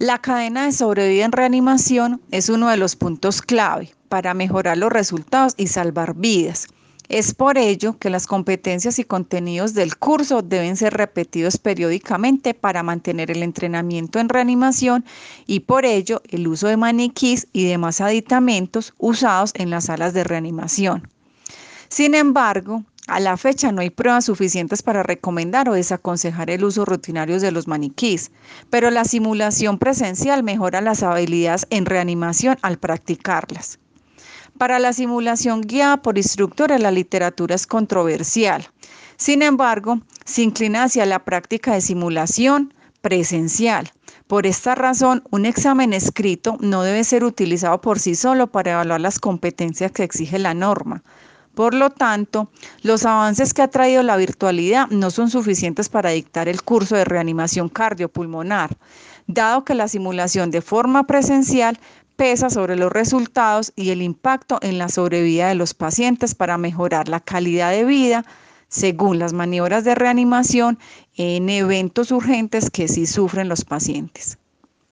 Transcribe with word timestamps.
La 0.00 0.18
cadena 0.18 0.64
de 0.64 0.72
sobrevida 0.72 1.24
en 1.24 1.30
reanimación 1.30 2.20
es 2.32 2.48
uno 2.48 2.68
de 2.68 2.76
los 2.76 2.96
puntos 2.96 3.40
clave 3.40 3.94
para 4.08 4.34
mejorar 4.34 4.76
los 4.76 4.92
resultados 4.92 5.54
y 5.56 5.68
salvar 5.68 6.14
vidas. 6.16 6.66
Es 7.08 7.32
por 7.32 7.58
ello 7.58 7.96
que 8.00 8.10
las 8.10 8.26
competencias 8.26 8.98
y 8.98 9.04
contenidos 9.04 9.72
del 9.72 9.96
curso 9.96 10.42
deben 10.42 10.76
ser 10.76 10.94
repetidos 10.94 11.58
periódicamente 11.58 12.54
para 12.54 12.82
mantener 12.82 13.30
el 13.30 13.44
entrenamiento 13.44 14.18
en 14.18 14.30
reanimación 14.30 15.04
y 15.46 15.60
por 15.60 15.84
ello 15.84 16.22
el 16.28 16.48
uso 16.48 16.66
de 16.66 16.76
maniquís 16.76 17.46
y 17.52 17.64
demás 17.64 18.00
aditamentos 18.00 18.94
usados 18.98 19.52
en 19.54 19.70
las 19.70 19.84
salas 19.84 20.12
de 20.12 20.24
reanimación. 20.24 21.08
Sin 21.88 22.16
embargo, 22.16 22.82
a 23.06 23.20
la 23.20 23.36
fecha 23.36 23.70
no 23.70 23.82
hay 23.82 23.90
pruebas 23.90 24.24
suficientes 24.24 24.82
para 24.82 25.02
recomendar 25.02 25.68
o 25.68 25.74
desaconsejar 25.74 26.48
el 26.50 26.64
uso 26.64 26.84
rutinario 26.84 27.38
de 27.38 27.52
los 27.52 27.68
maniquís, 27.68 28.30
pero 28.70 28.90
la 28.90 29.04
simulación 29.04 29.78
presencial 29.78 30.42
mejora 30.42 30.80
las 30.80 31.02
habilidades 31.02 31.66
en 31.70 31.84
reanimación 31.84 32.56
al 32.62 32.78
practicarlas. 32.78 33.78
Para 34.56 34.78
la 34.78 34.92
simulación 34.92 35.60
guiada 35.60 35.98
por 35.98 36.16
instructores 36.16 36.80
la 36.80 36.90
literatura 36.90 37.54
es 37.56 37.66
controversial. 37.66 38.66
Sin 39.16 39.42
embargo, 39.42 40.00
se 40.24 40.42
inclina 40.42 40.84
hacia 40.84 41.04
la 41.06 41.24
práctica 41.24 41.74
de 41.74 41.80
simulación 41.80 42.72
presencial. 43.02 43.92
Por 44.26 44.46
esta 44.46 44.74
razón, 44.74 45.22
un 45.30 45.44
examen 45.44 45.92
escrito 45.92 46.56
no 46.60 46.82
debe 46.82 47.04
ser 47.04 47.24
utilizado 47.24 47.80
por 47.80 47.98
sí 47.98 48.14
solo 48.14 48.46
para 48.46 48.72
evaluar 48.72 49.00
las 49.00 49.18
competencias 49.18 49.92
que 49.92 50.04
exige 50.04 50.38
la 50.38 50.54
norma. 50.54 51.02
Por 51.54 51.74
lo 51.74 51.90
tanto, 51.90 52.50
los 52.82 53.06
avances 53.06 53.54
que 53.54 53.62
ha 53.62 53.68
traído 53.68 54.02
la 54.02 54.16
virtualidad 54.16 54.88
no 54.88 55.10
son 55.10 55.30
suficientes 55.30 55.88
para 55.88 56.10
dictar 56.10 56.48
el 56.48 56.62
curso 56.62 56.96
de 56.96 57.04
reanimación 57.04 57.68
cardiopulmonar, 57.68 58.76
dado 59.28 59.64
que 59.64 59.74
la 59.74 59.86
simulación 59.86 60.50
de 60.50 60.62
forma 60.62 61.06
presencial 61.06 61.78
pesa 62.16 62.50
sobre 62.50 62.76
los 62.76 62.92
resultados 62.92 63.72
y 63.76 63.90
el 63.90 64.02
impacto 64.02 64.58
en 64.62 64.78
la 64.78 64.88
sobrevida 64.88 65.48
de 65.48 65.54
los 65.54 65.74
pacientes 65.74 66.34
para 66.34 66.58
mejorar 66.58 67.08
la 67.08 67.20
calidad 67.20 67.70
de 67.70 67.84
vida 67.84 68.24
según 68.68 69.20
las 69.20 69.32
maniobras 69.32 69.84
de 69.84 69.94
reanimación 69.94 70.78
en 71.14 71.48
eventos 71.48 72.10
urgentes 72.10 72.70
que 72.70 72.88
sí 72.88 73.06
sufren 73.06 73.48
los 73.48 73.64
pacientes. 73.64 74.38